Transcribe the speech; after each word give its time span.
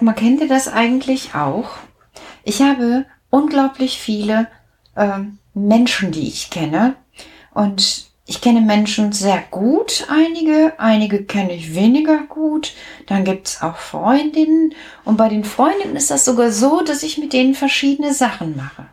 Sag 0.00 0.06
mal, 0.06 0.12
kennt 0.14 0.40
ihr 0.40 0.48
das 0.48 0.66
eigentlich 0.66 1.34
auch? 1.34 1.72
Ich 2.42 2.62
habe 2.62 3.04
unglaublich 3.28 3.98
viele 3.98 4.46
ähm, 4.96 5.36
Menschen, 5.52 6.10
die 6.10 6.26
ich 6.26 6.48
kenne. 6.48 6.94
Und 7.52 8.06
ich 8.24 8.40
kenne 8.40 8.62
Menschen 8.62 9.12
sehr 9.12 9.44
gut, 9.50 10.06
einige, 10.08 10.72
einige 10.78 11.22
kenne 11.24 11.52
ich 11.52 11.74
weniger 11.74 12.16
gut. 12.22 12.72
Dann 13.08 13.26
gibt's 13.26 13.60
auch 13.60 13.76
Freundinnen. 13.76 14.72
Und 15.04 15.18
bei 15.18 15.28
den 15.28 15.44
Freundinnen 15.44 15.96
ist 15.96 16.10
das 16.10 16.24
sogar 16.24 16.50
so, 16.50 16.80
dass 16.80 17.02
ich 17.02 17.18
mit 17.18 17.34
denen 17.34 17.54
verschiedene 17.54 18.14
Sachen 18.14 18.56
mache. 18.56 18.86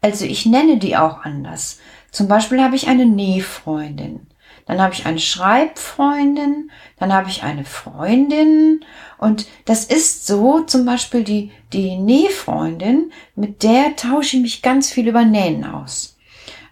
Also 0.00 0.24
ich 0.24 0.46
nenne 0.46 0.76
die 0.76 0.96
auch 0.96 1.24
anders. 1.24 1.80
Zum 2.12 2.28
Beispiel 2.28 2.62
habe 2.62 2.76
ich 2.76 2.86
eine 2.86 3.06
Nähfreundin. 3.06 4.28
Dann 4.66 4.80
habe 4.80 4.94
ich 4.94 5.06
eine 5.06 5.18
Schreibfreundin, 5.18 6.70
dann 6.98 7.12
habe 7.12 7.28
ich 7.28 7.42
eine 7.42 7.64
Freundin 7.64 8.84
und 9.18 9.46
das 9.64 9.84
ist 9.84 10.26
so 10.26 10.60
zum 10.60 10.84
Beispiel 10.84 11.24
die, 11.24 11.50
die 11.72 11.96
Nähfreundin, 11.96 13.12
mit 13.34 13.62
der 13.62 13.96
tausche 13.96 14.36
ich 14.36 14.42
mich 14.42 14.62
ganz 14.62 14.90
viel 14.90 15.08
über 15.08 15.24
Nähen 15.24 15.64
aus. 15.64 16.12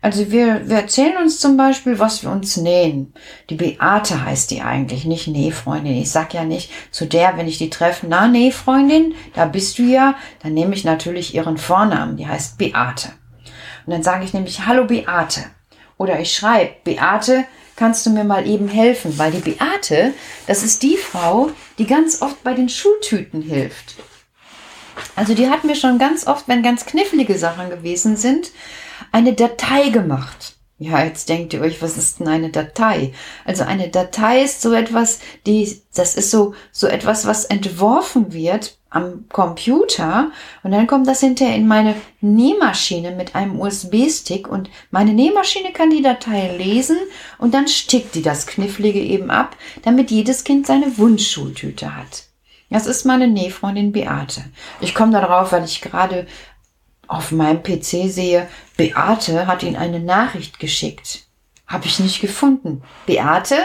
Also 0.03 0.31
wir, 0.31 0.67
wir 0.69 0.77
erzählen 0.77 1.19
uns 1.19 1.41
zum 1.41 1.59
Beispiel, 1.59 1.99
was 1.99 2.23
wir 2.23 2.31
uns 2.31 2.57
nähen. 2.57 3.13
Die 3.51 3.55
Beate 3.57 4.25
heißt 4.25 4.51
die 4.51 4.63
eigentlich, 4.63 5.05
nicht 5.05 5.29
Nähfreundin. 5.29 5.95
Ich 5.95 6.11
sag 6.11 6.33
ja 6.33 6.45
nicht 6.45 6.71
zu 6.91 7.05
der, 7.05 7.37
wenn 7.37 7.47
ich 7.47 7.59
die 7.59 7.69
treffe, 7.69 8.07
na 8.09 8.27
Nähfreundin, 8.27 9.15
da 9.35 9.45
bist 9.45 9.79
du 9.79 9.83
ja. 9.83 10.15
Dann 10.43 10.55
nehme 10.55 10.75
ich 10.75 10.85
natürlich 10.85 11.35
ihren 11.35 11.59
Vornamen, 11.59 12.17
die 12.17 12.27
heißt 12.27 12.57
Beate. 12.57 13.11
Und 13.85 13.93
dann 13.93 14.03
sage 14.03 14.25
ich 14.25 14.33
nämlich, 14.33 14.67
hallo 14.67 14.87
Beate. 14.87 15.43
Oder 15.99 16.19
ich 16.19 16.35
schreibe, 16.35 16.73
Beate, 16.83 17.45
kannst 17.81 18.05
du 18.05 18.11
mir 18.11 18.25
mal 18.25 18.47
eben 18.47 18.69
helfen? 18.69 19.19
Weil 19.19 19.33
die 19.33 19.39
Beate, 19.39 20.13
das 20.47 20.63
ist 20.63 20.83
die 20.83 20.99
Frau, 20.99 21.51
die 21.79 21.87
ganz 21.87 22.21
oft 22.21 22.45
bei 22.45 22.53
den 22.53 22.69
Schultüten 22.69 23.41
hilft. 23.41 23.95
Also 25.17 25.33
die 25.33 25.49
hat 25.49 25.65
mir 25.65 25.75
schon 25.75 25.99
ganz 25.99 26.27
oft, 26.27 26.47
wenn 26.47 26.63
ganz 26.63 26.85
knifflige 26.85 27.39
Sachen 27.39 27.71
gewesen 27.71 28.17
sind, 28.17 28.51
eine 29.13 29.33
Datei 29.33 29.89
gemacht. 29.89 30.57
Ja, 30.83 31.05
jetzt 31.05 31.29
denkt 31.29 31.53
ihr 31.53 31.61
euch, 31.61 31.83
was 31.83 31.99
ist 31.99 32.21
denn 32.21 32.29
eine 32.29 32.49
Datei? 32.49 33.13
Also 33.45 33.65
eine 33.65 33.91
Datei 33.91 34.43
ist 34.43 34.63
so 34.63 34.73
etwas, 34.73 35.21
die, 35.45 35.79
das 35.95 36.15
ist 36.15 36.31
so, 36.31 36.55
so 36.73 36.87
etwas, 36.87 37.27
was 37.27 37.45
entworfen 37.45 38.33
wird 38.33 38.79
am 38.89 39.27
Computer 39.29 40.31
und 40.63 40.71
dann 40.71 40.87
kommt 40.87 41.07
das 41.07 41.21
hinterher 41.21 41.55
in 41.55 41.69
meine 41.69 41.97
Nähmaschine 42.23 43.11
mit 43.11 43.35
einem 43.35 43.61
USB-Stick 43.61 44.49
und 44.49 44.71
meine 44.91 45.13
Nähmaschine 45.13 45.75
kann 45.75 45.91
die 45.91 46.01
Datei 46.01 46.57
lesen 46.57 46.97
und 47.37 47.53
dann 47.53 47.69
stickt 47.69 48.15
die 48.15 48.23
das 48.23 48.47
Knifflige 48.47 49.03
eben 49.03 49.31
ab, 49.31 49.59
damit 49.83 50.11
jedes 50.11 50.45
Kind 50.45 50.67
seine 50.67 50.97
Wunschschultüte 50.97 51.95
hat. 51.95 52.25
Das 52.71 52.87
ist 52.87 53.05
meine 53.05 53.27
Nähfreundin 53.27 53.91
Beate. 53.91 54.45
Ich 54.81 54.95
komme 54.95 55.13
darauf, 55.13 55.51
weil 55.51 55.65
ich 55.65 55.81
gerade 55.81 56.27
auf 57.11 57.33
meinem 57.33 57.63
PC 57.63 58.09
sehe, 58.09 58.49
Beate 58.77 59.47
hat 59.47 59.65
Ihnen 59.65 59.77
eine 59.77 59.99
Nachricht 59.99 60.61
geschickt. 60.61 61.27
Habe 61.67 61.87
ich 61.87 61.99
nicht 61.99 62.21
gefunden. 62.21 62.83
Beate? 63.05 63.57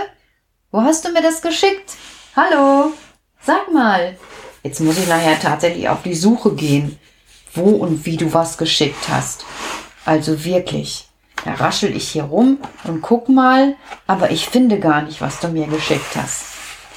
Wo 0.72 0.82
hast 0.82 1.06
du 1.06 1.12
mir 1.12 1.22
das 1.22 1.42
geschickt? 1.42 1.94
Hallo? 2.36 2.92
Sag 3.40 3.72
mal. 3.72 4.18
Jetzt 4.64 4.82
muss 4.82 4.98
ich 4.98 5.08
nachher 5.08 5.40
tatsächlich 5.40 5.88
auf 5.88 6.02
die 6.02 6.16
Suche 6.16 6.56
gehen, 6.56 6.98
wo 7.54 7.70
und 7.70 8.06
wie 8.08 8.18
du 8.18 8.34
was 8.34 8.58
geschickt 8.58 9.10
hast. 9.10 9.46
Also 10.06 10.44
wirklich. 10.44 11.08
Da 11.44 11.54
raschel 11.54 11.96
ich 11.96 12.08
hier 12.10 12.24
rum 12.24 12.58
und 12.86 13.04
guck 13.04 13.30
mal, 13.30 13.76
aber 14.08 14.32
ich 14.32 14.48
finde 14.48 14.80
gar 14.80 15.04
nicht, 15.04 15.22
was 15.22 15.40
du 15.40 15.50
mir 15.50 15.68
geschickt 15.68 16.16
hast. 16.16 16.46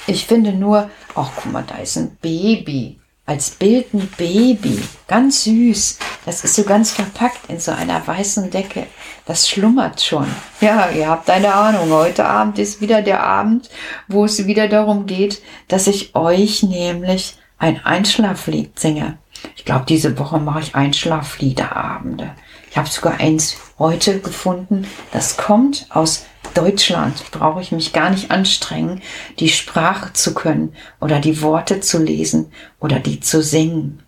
Ich 0.07 0.25
finde 0.25 0.53
nur, 0.53 0.89
ach 1.13 1.29
guck 1.35 1.51
mal, 1.51 1.63
da 1.67 1.75
ist 1.75 1.97
ein 1.97 2.17
Baby 2.19 2.98
als 3.29 3.51
Bild 3.51 3.93
ein 3.93 4.09
Baby. 4.17 4.81
Ganz 5.07 5.43
süß. 5.43 5.99
Das 6.25 6.43
ist 6.43 6.55
so 6.55 6.63
ganz 6.63 6.89
verpackt 6.89 7.47
in 7.47 7.59
so 7.59 7.71
einer 7.71 8.05
weißen 8.05 8.49
Decke. 8.49 8.87
Das 9.27 9.47
schlummert 9.47 10.01
schon. 10.01 10.25
Ja, 10.61 10.89
ihr 10.89 11.07
habt 11.07 11.29
eine 11.29 11.53
Ahnung. 11.53 11.91
Heute 11.91 12.25
Abend 12.25 12.57
ist 12.57 12.81
wieder 12.81 13.03
der 13.03 13.21
Abend, 13.21 13.69
wo 14.07 14.25
es 14.25 14.47
wieder 14.47 14.67
darum 14.67 15.05
geht, 15.05 15.43
dass 15.67 15.85
ich 15.85 16.15
euch 16.15 16.63
nämlich 16.63 17.37
ein 17.59 17.85
Einschlaflied 17.85 18.79
singe. 18.79 19.19
Ich 19.55 19.63
glaube, 19.63 19.85
diese 19.87 20.17
Woche 20.17 20.39
mache 20.39 20.61
ich 20.61 20.73
Einschlafliederabende. 20.73 22.31
Ich 22.69 22.77
habe 22.77 22.89
sogar 22.89 23.19
eins 23.19 23.57
heute 23.77 24.19
gefunden. 24.19 24.87
Das 25.11 25.37
kommt 25.37 25.87
aus 25.89 26.25
Deutschland. 26.53 27.31
Brauche 27.31 27.61
ich 27.61 27.71
mich 27.71 27.93
gar 27.93 28.09
nicht 28.09 28.31
anstrengen, 28.31 29.01
die 29.39 29.49
Sprache 29.49 30.13
zu 30.13 30.33
können 30.33 30.75
oder 30.99 31.19
die 31.19 31.41
Worte 31.41 31.79
zu 31.79 31.97
lesen 31.97 32.51
oder 32.79 32.99
die 32.99 33.19
zu 33.19 33.41
singen. 33.41 34.03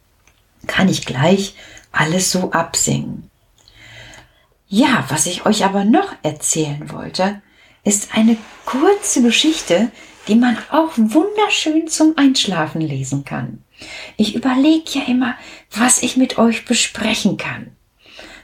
Kann 0.68 0.90
ich 0.90 1.06
gleich 1.06 1.56
alles 1.92 2.32
so 2.32 2.52
absingen. 2.52 3.30
Ja, 4.68 5.06
was 5.10 5.26
ich 5.26 5.46
euch 5.46 5.66
aber 5.66 5.84
noch 5.84 6.14
erzählen 6.24 6.92
wollte, 6.92 7.42
ist 7.84 8.16
eine 8.16 8.38
kurze 8.66 9.22
Geschichte, 9.22 9.92
die 10.28 10.36
man 10.36 10.58
auch 10.70 10.92
wunderschön 10.96 11.88
zum 11.88 12.14
Einschlafen 12.16 12.80
lesen 12.80 13.26
kann. 13.26 13.64
Ich 14.16 14.36
überlege 14.36 15.00
ja 15.00 15.02
immer, 15.08 15.36
was 15.72 16.04
ich 16.04 16.16
mit 16.16 16.38
euch 16.38 16.66
besprechen 16.66 17.38
kann. 17.38 17.76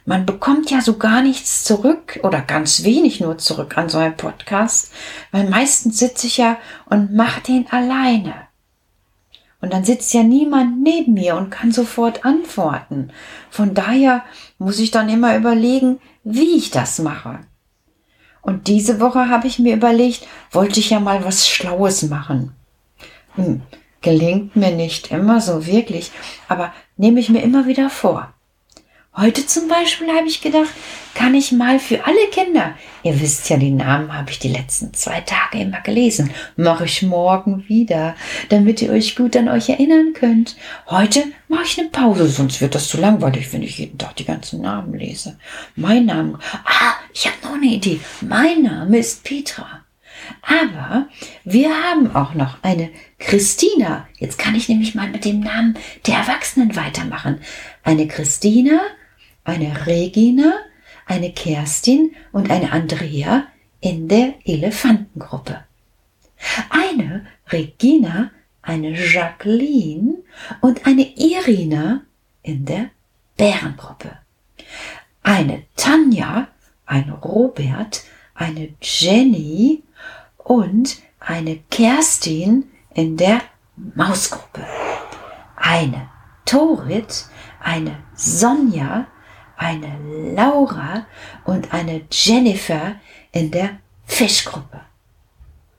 Man 0.07 0.25
bekommt 0.25 0.72
ja 0.72 0.79
so 0.79 0.97
gar 0.97 1.22
nichts 1.22 1.66
zurück 1.66 2.22
oder 2.23 2.40
ganz 2.40 2.85
wenig 2.85 3.19
nur 3.19 3.40
zurück 3.40 3.78
an 3.78 3.90
so 3.90 3.97
einem 3.97 4.16
Podcast, 4.16 4.90
weil 5.34 5.50
meistens 5.50 6.00
sitze 6.00 6.28
ich 6.28 6.38
ja 6.38 6.56
und 6.85 7.13
mache 7.13 7.41
den 7.41 7.69
alleine. 7.69 8.34
Und 9.59 9.73
dann 9.73 9.84
sitzt 9.84 10.13
ja 10.13 10.23
niemand 10.23 10.81
neben 10.81 11.13
mir 11.13 11.35
und 11.35 11.50
kann 11.50 11.73
sofort 11.73 12.23
antworten. 12.23 13.12
Von 13.50 13.73
daher 13.73 14.23
muss 14.59 14.79
ich 14.79 14.91
dann 14.91 15.09
immer 15.09 15.35
überlegen, 15.35 16.00
wie 16.23 16.56
ich 16.56 16.72
das 16.72 17.00
mache. 17.00 17.40
Und 18.41 18.69
diese 18.69 19.01
Woche 19.01 19.28
habe 19.28 19.46
ich 19.46 19.59
mir 19.59 19.75
überlegt, 19.75 20.25
wollte 20.51 20.79
ich 20.79 20.90
ja 20.90 21.01
mal 21.01 21.25
was 21.25 21.50
Schlaues 21.50 22.03
machen. 22.03 22.56
Hm, 23.35 23.62
gelingt 24.00 24.56
mir 24.56 24.72
nicht 24.72 25.12
immer 25.12 25.41
so 25.41 25.66
wirklich, 25.66 26.13
aber 26.47 26.72
nehme 26.96 27.19
ich 27.19 27.28
mir 27.28 27.41
immer 27.41 27.66
wieder 27.66 27.90
vor. 27.90 28.34
Heute 29.19 29.47
zum 29.47 29.67
Beispiel 29.67 30.09
habe 30.09 30.28
ich 30.28 30.41
gedacht, 30.41 30.69
kann 31.16 31.33
ich 31.33 31.51
mal 31.51 31.79
für 31.79 32.05
alle 32.05 32.28
Kinder, 32.31 32.75
ihr 33.01 33.19
wisst 33.19 33.50
ja, 33.50 33.57
die 33.57 33.72
Namen 33.72 34.13
habe 34.13 34.29
ich 34.29 34.38
die 34.38 34.47
letzten 34.47 34.94
zwei 34.94 35.22
Tage 35.22 35.59
immer 35.59 35.81
gelesen, 35.81 36.29
mache 36.55 36.85
ich 36.85 37.01
morgen 37.01 37.67
wieder, 37.67 38.16
damit 38.50 38.79
ihr 38.83 38.91
euch 38.91 39.16
gut 39.16 39.35
an 39.35 39.50
euch 39.50 39.69
erinnern 39.69 40.13
könnt. 40.13 40.55
Heute 40.85 41.23
mache 41.47 41.63
ich 41.63 41.79
eine 41.79 41.89
Pause, 41.89 42.28
sonst 42.28 42.61
wird 42.61 42.75
das 42.75 42.89
zu 42.89 43.01
langweilig, 43.01 43.51
wenn 43.51 43.63
ich 43.63 43.79
jeden 43.79 43.97
Tag 43.97 44.16
die 44.17 44.25
ganzen 44.25 44.61
Namen 44.61 44.94
lese. 44.94 45.39
Mein 45.75 46.05
Name, 46.05 46.38
ah, 46.53 46.94
ich 47.11 47.25
habe 47.25 47.38
noch 47.41 47.55
eine 47.55 47.73
Idee. 47.73 47.99
Mein 48.22 48.61
Name 48.61 48.99
ist 48.99 49.23
Petra. 49.23 49.84
Aber 50.41 51.07
wir 51.44 51.69
haben 51.69 52.16
auch 52.16 52.35
noch 52.35 52.61
eine 52.61 52.91
Christina. 53.17 54.07
Jetzt 54.19 54.38
kann 54.38 54.53
ich 54.53 54.69
nämlich 54.69 54.94
mal 54.94 55.09
mit 55.09 55.25
dem 55.25 55.39
Namen 55.39 55.75
der 56.05 56.17
Erwachsenen 56.17 56.75
weitermachen. 56.75 57.41
Eine 57.84 58.07
Christina, 58.07 58.79
eine 59.47 59.88
Regina, 59.88 60.59
eine 61.06 61.31
Kerstin 61.31 62.16
und 62.34 62.52
eine 62.52 62.72
Andrea 62.72 63.47
in 63.80 64.08
der 64.08 64.34
Elefantengruppe. 64.44 65.63
Eine 66.69 67.25
Regina, 67.50 68.31
eine 68.62 68.91
Jacqueline 68.91 70.18
und 70.59 70.85
eine 70.85 71.18
Irina 71.18 72.02
in 72.44 72.66
der 72.66 72.90
Bärengruppe. 73.38 74.18
Eine 75.24 75.64
Tanja, 75.78 76.50
ein 76.85 77.09
Robert, 77.09 78.03
eine 78.35 78.70
Jenny 78.82 79.84
und 80.38 80.97
eine 81.20 81.59
Kerstin 81.72 82.70
in 82.93 83.16
der 83.16 83.41
Mausgruppe. 83.96 84.66
Eine 85.55 86.09
Torit, 86.46 87.26
eine 87.61 87.97
Sonja, 88.16 89.08
eine 89.57 90.33
Laura 90.35 91.05
und 91.43 91.73
eine 91.73 92.01
Jennifer 92.11 92.95
in 93.31 93.51
der 93.51 93.79
Fischgruppe. 94.05 94.81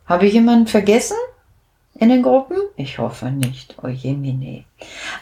Habe 0.07 0.27
ich 0.27 0.35
jemanden 0.35 0.67
vergessen? 0.67 1.17
In 1.95 2.11
den 2.11 2.23
Gruppen? 2.23 2.57
Ich 2.77 2.99
hoffe 2.99 3.31
nicht. 3.31 3.77
Oje 3.83 4.15
mine. 4.15 4.65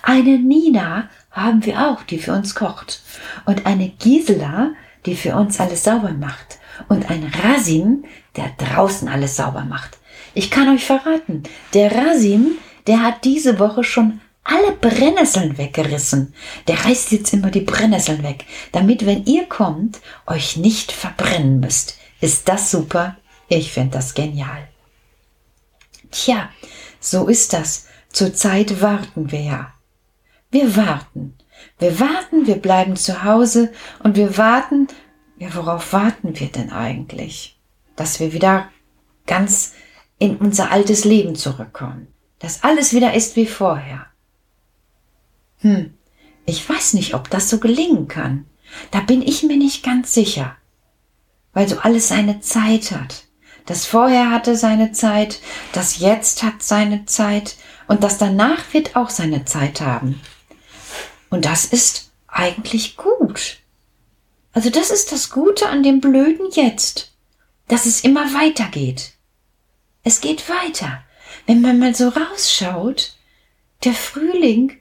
Eine 0.02 0.38
Nina 0.38 1.08
haben 1.30 1.64
wir 1.64 1.88
auch, 1.88 2.02
die 2.02 2.18
für 2.18 2.32
uns 2.32 2.54
kocht. 2.54 3.02
Und 3.46 3.64
eine 3.64 3.88
Gisela, 3.88 4.72
die 5.06 5.16
für 5.16 5.36
uns 5.36 5.58
alles 5.58 5.84
sauber 5.84 6.12
macht. 6.12 6.58
Und 6.88 7.10
ein 7.10 7.32
Rasim, 7.42 8.04
der 8.36 8.50
draußen 8.58 9.08
alles 9.08 9.36
sauber 9.36 9.64
macht. 9.64 9.98
Ich 10.34 10.50
kann 10.50 10.68
euch 10.68 10.84
verraten, 10.84 11.44
der 11.72 11.90
Rasim, 11.92 12.58
der 12.86 13.02
hat 13.02 13.24
diese 13.24 13.58
Woche 13.58 13.82
schon 13.82 14.20
alle 14.46 14.72
Brennnesseln 14.72 15.58
weggerissen. 15.58 16.34
Der 16.68 16.84
reißt 16.84 17.12
jetzt 17.12 17.32
immer 17.32 17.50
die 17.50 17.60
Brennnesseln 17.60 18.22
weg, 18.22 18.44
damit, 18.72 19.04
wenn 19.04 19.24
ihr 19.24 19.46
kommt, 19.46 20.00
euch 20.26 20.56
nicht 20.56 20.92
verbrennen 20.92 21.60
müsst. 21.60 21.98
Ist 22.20 22.48
das 22.48 22.70
super? 22.70 23.16
Ich 23.48 23.72
finde 23.72 23.98
das 23.98 24.14
genial. 24.14 24.68
Tja, 26.10 26.50
so 27.00 27.26
ist 27.26 27.52
das. 27.52 27.86
zurzeit 28.10 28.80
warten 28.80 29.30
wir 29.30 29.42
ja. 29.42 29.72
Wir 30.50 30.76
warten. 30.76 31.36
Wir 31.78 32.00
warten, 32.00 32.46
wir 32.46 32.56
bleiben 32.56 32.96
zu 32.96 33.24
Hause 33.24 33.72
und 34.02 34.16
wir 34.16 34.38
warten. 34.38 34.88
Ja, 35.38 35.54
worauf 35.54 35.92
warten 35.92 36.38
wir 36.38 36.48
denn 36.48 36.72
eigentlich? 36.72 37.58
Dass 37.94 38.20
wir 38.20 38.32
wieder 38.32 38.70
ganz 39.26 39.74
in 40.18 40.36
unser 40.36 40.70
altes 40.70 41.04
Leben 41.04 41.34
zurückkommen. 41.34 42.08
Dass 42.38 42.62
alles 42.62 42.94
wieder 42.94 43.12
ist 43.12 43.36
wie 43.36 43.46
vorher. 43.46 44.06
Hm, 45.60 45.94
ich 46.44 46.68
weiß 46.68 46.94
nicht, 46.94 47.14
ob 47.14 47.30
das 47.30 47.50
so 47.50 47.58
gelingen 47.58 48.08
kann. 48.08 48.46
Da 48.90 49.00
bin 49.00 49.22
ich 49.22 49.42
mir 49.42 49.56
nicht 49.56 49.82
ganz 49.82 50.12
sicher. 50.12 50.56
Weil 51.52 51.68
so 51.68 51.78
alles 51.78 52.08
seine 52.08 52.40
Zeit 52.40 52.90
hat. 52.92 53.24
Das 53.64 53.84
vorher 53.84 54.30
hatte 54.30 54.56
seine 54.56 54.92
Zeit, 54.92 55.40
das 55.72 55.98
jetzt 55.98 56.44
hat 56.44 56.62
seine 56.62 57.04
Zeit 57.06 57.56
und 57.88 58.04
das 58.04 58.16
danach 58.16 58.72
wird 58.72 58.94
auch 58.94 59.10
seine 59.10 59.44
Zeit 59.44 59.80
haben. 59.80 60.20
Und 61.30 61.44
das 61.44 61.64
ist 61.64 62.12
eigentlich 62.28 62.96
gut. 62.96 63.58
Also 64.52 64.70
das 64.70 64.90
ist 64.90 65.10
das 65.10 65.30
Gute 65.30 65.68
an 65.68 65.82
dem 65.82 66.00
blöden 66.00 66.48
Jetzt, 66.52 67.12
dass 67.66 67.86
es 67.86 68.02
immer 68.02 68.32
weitergeht. 68.32 69.12
Es 70.04 70.20
geht 70.20 70.48
weiter. 70.48 71.02
Wenn 71.46 71.60
man 71.60 71.78
mal 71.78 71.94
so 71.94 72.08
rausschaut, 72.08 73.16
der 73.84 73.92
Frühling, 73.92 74.78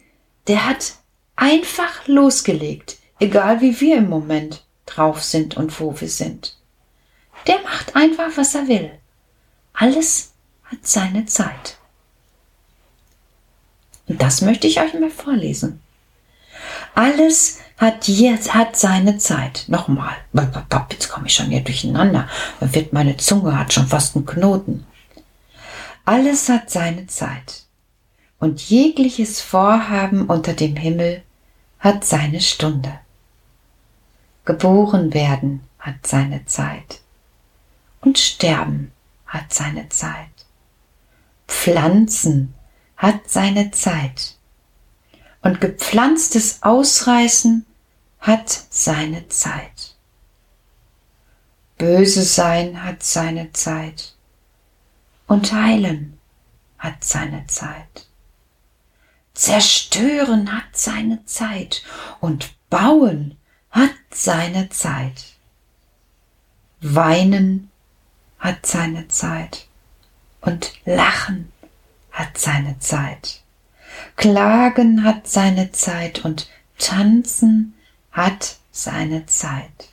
der 0.48 0.66
hat 0.66 0.96
einfach 1.36 2.08
losgelegt, 2.08 2.98
egal 3.20 3.62
wie 3.62 3.80
wir 3.80 3.98
im 3.98 4.10
Moment 4.10 4.64
drauf 4.86 5.24
sind 5.24 5.58
und 5.58 5.80
wo 5.80 6.00
wir 6.00 6.10
sind. 6.10 6.58
Der 7.48 7.60
macht 7.62 7.96
einfach, 7.96 8.30
was 8.36 8.56
er 8.56 8.68
will. 8.68 8.92
Alles 9.74 10.32
hat 10.66 10.86
seine 10.88 11.26
Zeit. 11.26 11.78
Und 14.08 14.22
das 14.22 14.42
möchte 14.42 14.68
ich 14.68 14.80
euch 14.80 14.94
mal 14.94 15.10
vorlesen. 15.10 15.82
Alles 16.94 17.60
hat 17.78 18.08
jetzt 18.08 18.54
hat 18.54 18.78
seine 18.78 19.18
Zeit. 19.18 19.66
Nochmal. 19.68 20.16
Jetzt 20.90 21.10
komme 21.10 21.28
ich 21.28 21.34
schon 21.34 21.48
hier 21.48 21.62
durcheinander. 21.62 22.30
Dann 22.60 22.74
wird 22.74 22.94
meine 22.94 23.18
Zunge 23.18 23.58
hat 23.58 23.74
schon 23.74 23.88
fast 23.88 24.16
einen 24.16 24.26
Knoten. 24.26 24.86
Alles 26.06 26.48
hat 26.50 26.70
seine 26.70 27.08
Zeit. 27.08 27.65
Und 28.40 28.62
jegliches 28.62 29.42
Vorhaben 29.42 30.28
unter 30.28 30.54
dem 30.54 30.76
Himmel 30.76 31.24
hat 31.80 32.04
seine 32.06 32.42
Stunde. 32.42 33.00
Geboren 34.44 35.14
werden 35.14 35.62
hat 35.80 36.06
seine 36.06 36.46
Zeit 36.46 37.02
und 38.02 38.20
Sterben 38.20 38.92
hat 39.26 39.54
seine 39.54 39.90
Zeit. 39.90 40.30
Pflanzen 41.48 42.54
hat 42.96 43.30
seine 43.30 43.72
Zeit. 43.72 44.36
Und 45.42 45.60
gepflanztes 45.62 46.64
Ausreißen 46.64 47.66
hat 48.20 48.50
seine 48.70 49.28
Zeit. 49.28 49.96
Böse 51.78 52.24
sein 52.24 52.84
hat 52.84 53.04
seine 53.04 53.52
Zeit. 53.52 54.16
Und 55.28 55.52
heilen 55.52 56.20
hat 56.78 57.04
seine 57.04 57.46
Zeit. 57.48 58.05
Zerstören 59.36 60.52
hat 60.52 60.76
seine 60.76 61.24
Zeit. 61.26 61.84
Und 62.20 62.56
bauen 62.70 63.38
hat 63.70 63.92
seine 64.12 64.70
Zeit. 64.70 65.36
Weinen 66.82 67.70
hat 68.40 68.66
seine 68.66 69.08
Zeit 69.08 69.68
und 70.42 70.74
Lachen 70.86 71.52
hat 72.12 72.38
seine 72.38 72.80
Zeit. 72.80 73.42
Klagen 74.16 75.04
hat 75.04 75.28
seine 75.28 75.72
Zeit 75.72 76.24
und 76.24 76.50
Tanzen 76.78 77.74
hat 78.12 78.58
seine 78.72 79.26
Zeit. 79.26 79.90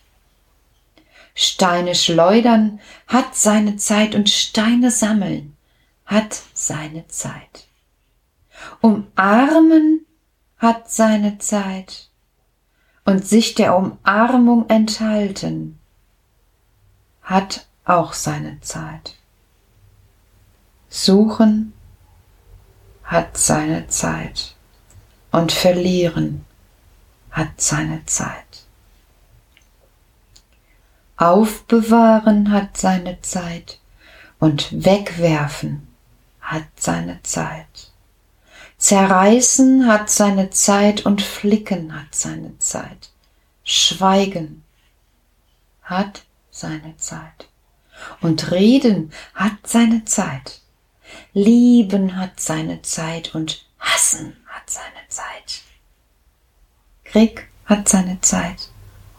Steine 1.34 1.94
schleudern 1.94 2.80
hat 3.06 3.34
seine 3.36 3.76
Zeit 3.76 4.14
und 4.14 4.28
Steine 4.28 4.90
sammeln 4.90 5.56
hat 6.04 6.42
seine 6.52 7.08
Zeit. 7.08 7.66
Umarmen 8.80 10.06
hat 10.58 10.90
seine 10.90 11.38
Zeit 11.38 12.08
und 13.04 13.26
sich 13.26 13.54
der 13.54 13.76
Umarmung 13.76 14.68
enthalten 14.68 15.78
hat 17.22 17.66
auch 17.84 18.12
seine 18.12 18.60
Zeit. 18.60 19.16
Suchen 20.88 21.72
hat 23.04 23.36
seine 23.36 23.88
Zeit 23.88 24.54
und 25.30 25.52
verlieren 25.52 26.44
hat 27.30 27.60
seine 27.60 28.04
Zeit. 28.06 28.66
Aufbewahren 31.16 32.50
hat 32.50 32.76
seine 32.76 33.20
Zeit 33.22 33.78
und 34.38 34.84
wegwerfen 34.84 35.88
hat 36.40 36.64
seine 36.76 37.22
Zeit. 37.22 37.91
Zerreißen 38.82 39.86
hat 39.86 40.10
seine 40.10 40.50
Zeit 40.50 41.06
und 41.06 41.22
flicken 41.22 41.94
hat 41.94 42.16
seine 42.16 42.58
Zeit. 42.58 43.10
Schweigen 43.62 44.64
hat 45.82 46.24
seine 46.50 46.96
Zeit. 46.96 47.46
Und 48.20 48.50
Reden 48.50 49.12
hat 49.34 49.52
seine 49.68 50.04
Zeit. 50.04 50.62
Lieben 51.32 52.16
hat 52.16 52.40
seine 52.40 52.82
Zeit 52.82 53.36
und 53.36 53.64
Hassen 53.78 54.36
hat 54.48 54.68
seine 54.68 55.06
Zeit. 55.08 55.62
Krieg 57.04 57.48
hat 57.66 57.88
seine 57.88 58.20
Zeit 58.20 58.68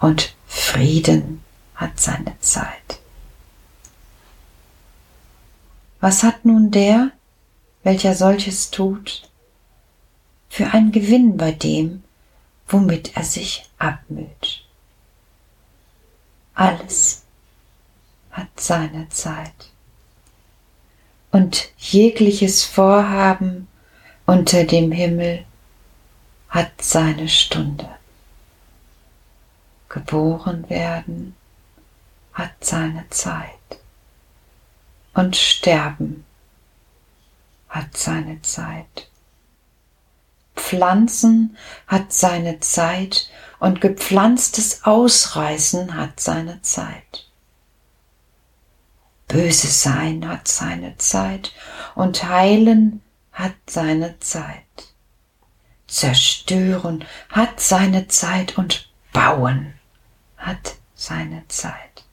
und 0.01 0.35
Frieden 0.45 1.41
hat 1.75 2.01
seine 2.01 2.37
Zeit. 2.41 2.99
Was 6.01 6.21
hat 6.21 6.43
nun 6.43 6.69
der, 6.69 7.11
welcher 7.83 8.13
solches 8.13 8.69
tut, 8.69 9.29
für 10.53 10.71
einen 10.71 10.91
Gewinn 10.91 11.35
bei 11.35 11.51
dem, 11.51 12.03
womit 12.67 13.17
er 13.17 13.23
sich 13.23 13.67
abmüht? 13.79 14.63
Alles 16.53 17.23
hat 18.29 18.59
seine 18.59 19.09
Zeit. 19.09 19.71
Und 21.31 21.71
jegliches 21.79 22.65
Vorhaben 22.65 23.67
unter 24.27 24.63
dem 24.63 24.91
Himmel 24.91 25.43
hat 26.49 26.79
seine 26.79 27.29
Stunde. 27.29 27.89
Geboren 29.89 30.69
werden 30.69 31.35
hat 32.31 32.63
seine 32.63 33.09
Zeit. 33.09 33.79
Und 35.15 35.35
sterben 35.35 36.25
hat 37.69 37.97
seine 37.97 38.39
Zeit. 38.43 39.07
Pflanzen 40.73 41.55
hat 41.85 42.11
seine 42.11 42.59
Zeit 42.59 43.29
und 43.59 43.79
gepflanztes 43.79 44.85
Ausreißen 44.85 45.95
hat 45.95 46.19
seine 46.19 46.63
Zeit. 46.63 47.29
Böse 49.27 49.67
sein 49.67 50.27
hat 50.27 50.47
seine 50.47 50.97
Zeit 50.97 51.53
und 51.93 52.23
heilen 52.23 53.03
hat 53.31 53.53
seine 53.69 54.19
Zeit. 54.19 54.63
Zerstören 55.85 57.05
hat 57.29 57.59
seine 57.59 58.07
Zeit 58.07 58.57
und 58.57 58.89
bauen 59.11 59.75
hat 60.37 60.77
seine 60.95 61.47
Zeit. 61.49 62.03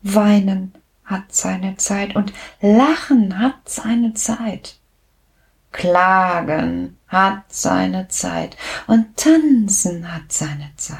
Weinen 0.00 0.72
hat 1.04 1.34
seine 1.34 1.76
Zeit 1.76 2.16
und 2.16 2.32
lachen 2.62 3.38
hat 3.38 3.68
seine 3.68 4.14
Zeit. 4.14 4.78
Klagen 5.72 6.98
hat 7.08 7.44
seine 7.48 8.08
Zeit 8.08 8.56
und 8.86 9.16
tanzen 9.16 10.12
hat 10.12 10.30
seine 10.32 10.70
Zeit. 10.76 10.98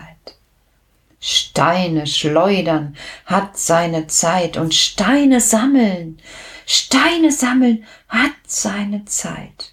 Steine 1.21 2.07
schleudern 2.07 2.97
hat 3.26 3.57
seine 3.57 4.09
Zeit 4.09 4.57
und 4.57 4.75
Steine 4.75 5.41
sammeln, 5.41 6.19
Steine 6.67 7.31
sammeln 7.31 7.85
hat 8.09 8.33
seine 8.47 9.05
Zeit. 9.05 9.73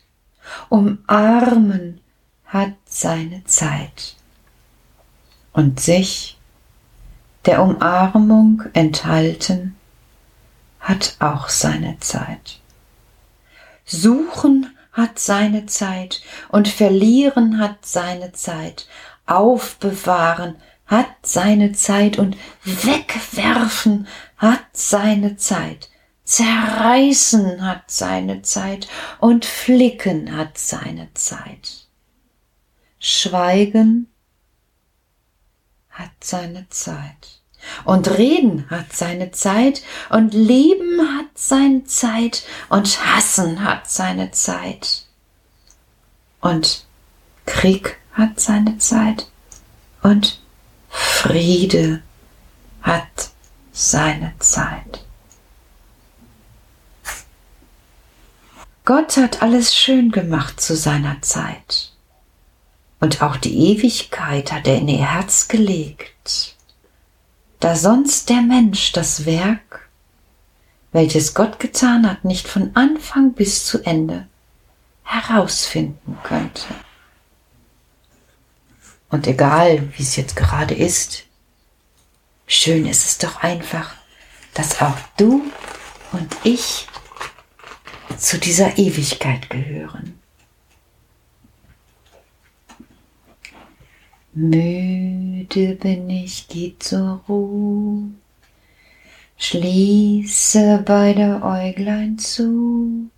Umarmen 0.69 2.01
hat 2.45 2.75
seine 2.85 3.43
Zeit. 3.45 4.15
Und 5.53 5.79
sich 5.79 6.37
der 7.45 7.63
Umarmung 7.63 8.63
enthalten 8.73 9.75
hat 10.79 11.15
auch 11.19 11.49
seine 11.49 11.99
Zeit. 11.99 12.59
Suchen 13.85 14.75
hat 14.99 15.19
seine 15.19 15.65
Zeit 15.65 16.21
und 16.49 16.67
verlieren 16.67 17.59
hat 17.59 17.85
seine 17.85 18.33
Zeit. 18.33 18.87
Aufbewahren 19.25 20.57
hat 20.85 21.07
seine 21.23 21.71
Zeit 21.71 22.17
und 22.17 22.35
wegwerfen 22.63 24.07
hat 24.37 24.65
seine 24.73 25.37
Zeit. 25.37 25.89
Zerreißen 26.23 27.65
hat 27.65 27.89
seine 27.89 28.41
Zeit 28.43 28.87
und 29.19 29.45
Flicken 29.45 30.35
hat 30.35 30.57
seine 30.57 31.11
Zeit. 31.13 31.87
Schweigen 32.99 34.11
hat 35.89 36.11
seine 36.23 36.67
Zeit. 36.69 37.38
Und 37.83 38.17
Reden 38.17 38.69
hat 38.69 38.93
seine 38.93 39.31
Zeit 39.31 39.81
und 40.09 40.33
Leben 40.33 40.99
hat 41.17 41.27
seine 41.35 41.85
Zeit 41.85 42.43
und 42.69 43.05
Hassen 43.05 43.63
hat 43.63 43.89
seine 43.89 44.31
Zeit. 44.31 45.05
Und 46.41 46.85
Krieg 47.45 47.97
hat 48.13 48.39
seine 48.39 48.77
Zeit 48.77 49.27
und 50.01 50.41
Friede 50.89 52.01
hat 52.81 53.29
seine 53.71 54.33
Zeit. 54.39 55.05
Gott 58.85 59.17
hat 59.17 59.43
alles 59.43 59.75
schön 59.75 60.11
gemacht 60.11 60.59
zu 60.59 60.75
seiner 60.75 61.21
Zeit. 61.21 61.91
Und 62.99 63.21
auch 63.21 63.37
die 63.37 63.71
Ewigkeit 63.71 64.51
hat 64.51 64.67
er 64.67 64.77
in 64.77 64.87
ihr 64.87 65.05
Herz 65.05 65.47
gelegt. 65.47 66.55
Da 67.59 67.75
sonst 67.75 68.29
der 68.29 68.41
Mensch 68.41 68.93
das 68.93 69.25
Werk, 69.25 69.89
welches 70.91 71.33
Gott 71.33 71.59
getan 71.59 72.09
hat, 72.09 72.23
nicht 72.23 72.47
von 72.47 72.71
Anfang 72.75 73.33
bis 73.33 73.65
zu 73.65 73.83
Ende 73.83 74.27
herausfinden 75.03 76.17
könnte. 76.23 76.67
Und 79.09 79.27
egal, 79.27 79.91
wie 79.97 80.03
es 80.03 80.15
jetzt 80.15 80.35
gerade 80.35 80.73
ist, 80.73 81.25
schön 82.47 82.85
ist 82.85 83.05
es 83.05 83.17
doch 83.17 83.41
einfach, 83.41 83.93
dass 84.53 84.81
auch 84.81 84.97
du 85.17 85.43
und 86.11 86.35
ich 86.43 86.87
zu 88.17 88.37
dieser 88.37 88.77
Ewigkeit 88.77 89.49
gehören. 89.49 90.18
Müde 94.41 95.75
bin 95.75 96.09
ich, 96.09 96.47
geh 96.47 96.73
zur 96.79 97.19
Ruhe, 97.27 98.03
schließe 99.35 100.81
beide 100.85 101.41
Äuglein 101.43 102.17
zu. 102.17 103.09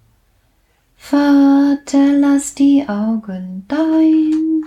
Vater, 0.97 2.17
lass 2.17 2.55
die 2.55 2.83
Augen 2.87 3.65
dein 3.67 4.63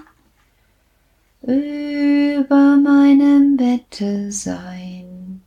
über 1.42 2.76
meinem 2.76 3.56
Bette 3.56 4.30
sein. 4.30 5.42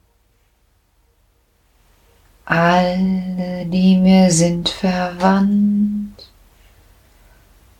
Alle, 2.43 3.65
die 3.65 3.95
mir 3.95 4.29
sind 4.29 4.67
verwandt, 4.67 6.33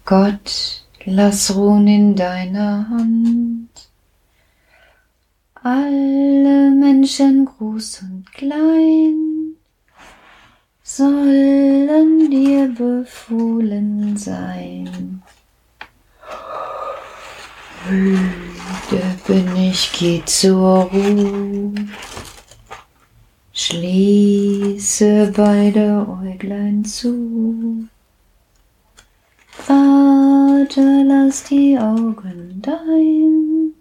Gott, 0.06 0.87
lass 1.08 1.56
ruhen 1.56 1.88
in 1.88 2.16
deiner 2.16 2.90
Hand. 2.90 3.70
Alle 5.56 6.70
Menschen 6.72 7.46
groß 7.46 8.02
und 8.04 8.34
klein 8.34 9.56
sollen 10.84 12.30
dir 12.30 12.68
befohlen 12.68 14.18
sein. 14.18 15.24
Müde 17.90 19.02
bin 19.26 19.56
ich, 19.56 19.92
geh 19.98 20.22
zur 20.26 20.90
Ruhe. 20.92 21.74
Schließe 23.54 25.34
beide 25.36 26.06
Äuglein 26.22 26.84
zu. 26.84 27.88
Vater, 29.66 31.04
lass 31.04 31.44
die 31.44 31.78
Augen 31.78 32.62
dein. 32.62 33.74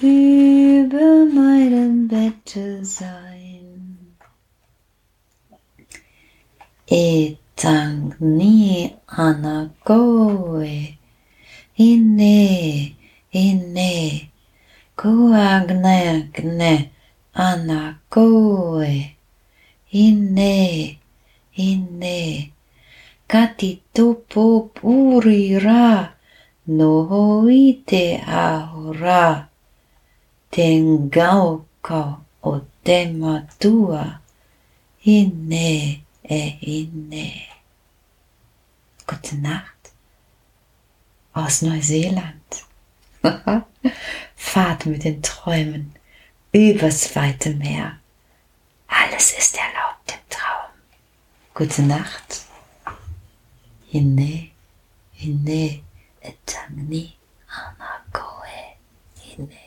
Über 0.00 1.26
meinem 1.32 2.08
Bette 2.08 2.84
sein. 2.84 3.98
Etang 6.88 8.14
ni 8.18 8.94
anakoe 9.06 10.96
Inne, 11.78 12.96
inne, 13.32 14.30
kuagne, 14.96 16.30
gne, 16.32 16.90
anakoe. 23.28 23.78
Inne, 23.78 23.86
inne, 23.86 24.68
katitupo 24.68 24.70
purira, 24.74 26.12
nohoite 26.66 28.22
ahora. 28.26 29.48
Tengauko 30.50 32.20
o 32.42 32.60
tematua, 32.84 34.20
inne, 35.04 36.00
e 36.24 36.58
inne. 36.60 37.46
Gute 39.06 39.36
Nacht 39.36 39.92
aus 41.34 41.62
Neuseeland. 41.62 42.64
Fahrt 44.36 44.86
mit 44.86 45.04
den 45.04 45.22
Träumen 45.22 45.94
übers 46.52 47.14
weite 47.14 47.50
Meer. 47.50 47.98
Alles 48.88 49.32
ist 49.32 49.56
erlaubt 49.56 50.12
im 50.12 50.30
Traum. 50.30 50.70
Gute 51.54 51.82
Nacht. 51.82 52.45
Hine, 53.96 54.50
hine, 55.12 55.80
etangni, 56.20 57.14
anakoe, 57.48 58.76
hine. 59.22 59.62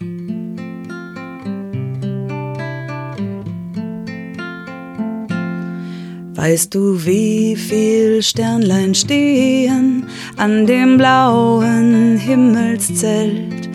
Weißt 6.36 6.75
du, 6.75 7.03
wie 7.03 7.55
viel 7.55 8.21
Sternlein 8.21 8.93
stehen 8.93 10.05
an 10.38 10.67
dem 10.67 10.98
blauen 10.98 12.17
Himmelszelt? 12.17 13.67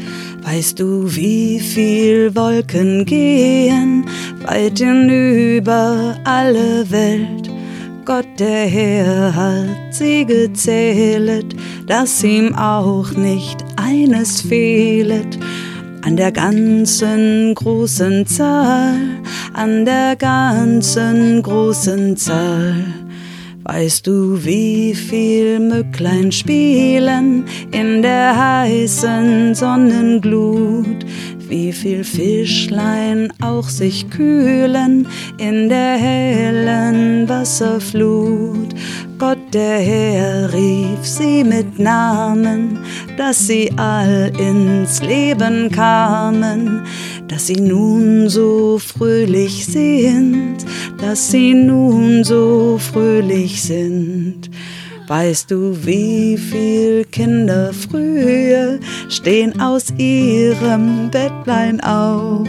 Weißt 0.45 0.79
du, 0.79 1.13
wie 1.17 1.59
viel 1.59 2.33
Wolken 2.37 3.05
gehen 3.05 4.07
weit 4.47 4.79
hinüber 4.79 6.17
alle 6.23 6.89
Welt? 6.93 7.54
Gott 8.05 8.39
der 8.39 8.67
Herr 8.67 9.35
hat 9.35 9.95
sie 9.95 10.27
gezählet, 10.27 11.57
dass 11.87 12.23
ihm 12.23 12.55
auch 12.55 13.13
nicht 13.13 13.65
eines 13.77 14.43
fehlet 14.43 15.39
an 16.03 16.17
der 16.17 16.31
ganzen 16.31 17.55
großen 17.55 18.27
Zahl, 18.27 18.99
an 19.55 19.87
der 19.87 20.17
ganzen 20.17 21.43
großen 21.43 22.17
Zahl. 22.19 23.04
Weißt 23.67 24.07
du, 24.07 24.45
wie 24.45 24.95
viel 24.95 25.59
Mücklein 25.59 26.31
spielen 26.31 27.47
in 27.73 28.03
der 28.03 28.37
heißen 28.37 29.55
Sonnenglut? 29.55 31.07
Wie 31.49 31.73
viel 31.73 32.05
Fischlein 32.05 33.33
auch 33.41 33.71
sich 33.71 34.11
kühlen 34.11 35.09
in 35.39 35.71
der 35.71 35.97
hellen 35.97 37.27
Wasserflut? 37.27 38.75
Gott 39.19 39.55
der 39.55 39.79
Herr 39.79 40.53
rief 40.53 41.03
sie 41.03 41.43
mit 41.43 41.79
Namen, 41.79 42.79
dass 43.17 43.47
sie 43.47 43.73
all 43.77 44.31
ins 44.39 45.01
Leben 45.03 45.71
kamen, 45.71 46.83
dass 47.29 47.47
sie 47.47 47.61
nun 47.61 48.29
so 48.29 48.79
fröhlich 48.79 49.67
sind, 49.67 50.59
dass 51.01 51.31
sie 51.31 51.55
nun 51.55 52.25
so 52.25 52.79
fröhlich 52.79 53.63
sind. 53.63 54.51
Weißt 55.07 55.51
du, 55.51 55.77
wie 55.85 56.39
viel 56.39 57.05
Kinder 57.05 57.73
früher 57.73 58.79
stehen 59.11 59.61
aus 59.61 59.93
ihrem 59.99 61.11
Bettlein 61.11 61.81
auf, 61.83 62.49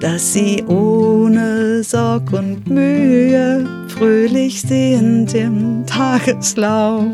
dass 0.00 0.32
sie 0.32 0.62
ohne 0.68 1.82
Sorg 1.82 2.32
und 2.32 2.68
Mühe 2.68 3.66
fröhlich 3.88 4.62
sind 4.62 5.34
im 5.34 5.84
Tageslauf. 5.86 7.06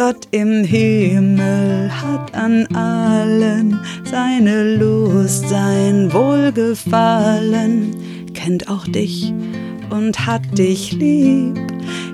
Gott 0.00 0.28
im 0.30 0.64
Himmel 0.64 1.90
hat 1.92 2.34
an 2.34 2.66
allen 2.74 3.78
seine 4.10 4.76
Lust, 4.76 5.46
sein 5.46 6.10
Wohlgefallen, 6.10 7.94
kennt 8.32 8.70
auch 8.70 8.86
dich 8.88 9.34
und 9.90 10.26
hat 10.26 10.56
dich 10.56 10.92
lieb, 10.92 11.58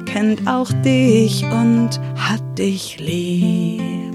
kennt 0.04 0.48
auch 0.48 0.72
dich 0.82 1.44
und 1.44 2.00
hat 2.16 2.42
dich 2.58 2.98
lieb. 2.98 4.05